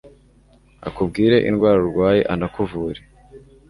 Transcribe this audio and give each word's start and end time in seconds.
akubwire 0.87 1.37
indwara 1.49 1.77
urwaye 1.83 2.21
anakuvure 2.33 2.99